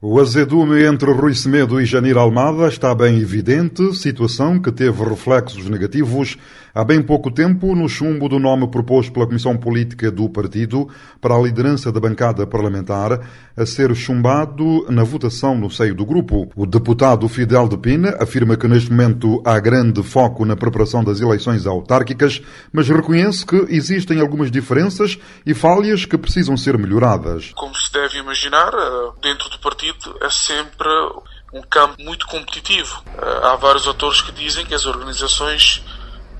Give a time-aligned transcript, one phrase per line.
[0.00, 5.68] O azedume entre Rui Semedo e Janir Almada está bem evidente, situação que teve reflexos
[5.68, 6.36] negativos
[6.72, 10.88] há bem pouco tempo no chumbo do nome proposto pela Comissão Política do Partido
[11.20, 13.20] para a liderança da bancada parlamentar,
[13.56, 16.48] a ser chumbado na votação no seio do grupo.
[16.54, 21.20] O deputado Fidel de Pina afirma que neste momento há grande foco na preparação das
[21.20, 22.40] eleições autárquicas,
[22.72, 27.50] mas reconhece que existem algumas diferenças e falhas que precisam ser melhoradas.
[27.56, 30.88] Como deve imaginar, eh, dentro do partido é sempre
[31.52, 33.02] um campo muito competitivo.
[33.06, 35.82] Eh, há vários autores que dizem que as organizações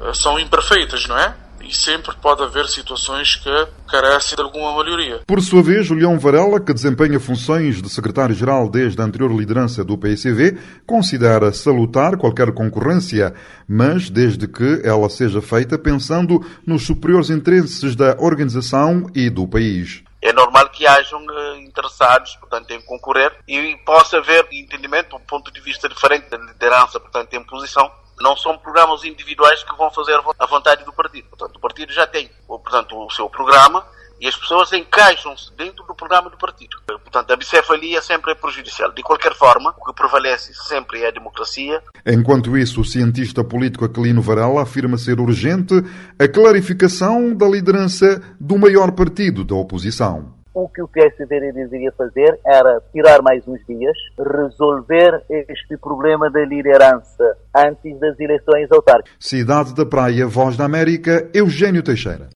[0.01, 1.35] eh, são imperfeitas, não é?
[1.69, 3.51] E sempre pode haver situações que
[3.87, 5.21] carecem de alguma melhoria.
[5.27, 9.99] Por sua vez, Julião Varela, que desempenha funções de secretário-geral desde a anterior liderança do
[9.99, 13.35] PSV, considera salutar qualquer concorrência,
[13.69, 20.03] mas desde que ela seja feita pensando nos superiores interesses da organização e do país
[20.21, 25.53] é normal que hajam uh, interessados, portanto, em concorrer e possa haver entendimento, um ponto
[25.53, 27.91] de vista diferente da liderança, portanto, em posição.
[28.21, 31.29] Não são programas individuais que vão fazer a vontade do partido.
[31.29, 33.85] Portanto, partido já tem, portanto, o seu programa
[34.21, 36.77] e as pessoas encaixam-se dentro do programa do partido.
[36.87, 38.91] Portanto, a bicefalia sempre é prejudicial.
[38.91, 41.81] De qualquer forma, o que prevalece sempre é a democracia.
[42.05, 45.75] Enquanto isso, o cientista político Aquilino Varela afirma ser urgente
[46.19, 50.38] a clarificação da liderança do maior partido da oposição.
[50.61, 56.45] O que o PSD deveria fazer era tirar mais uns dias, resolver este problema da
[56.45, 59.15] liderança antes das eleições autárquicas.
[59.21, 62.31] Cidade da Praia, Voz da América, Eugênio Teixeira.